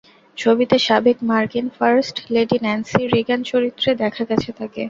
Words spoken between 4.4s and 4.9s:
তাঁকে।